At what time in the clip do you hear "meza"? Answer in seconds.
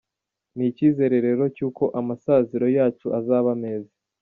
3.63-3.93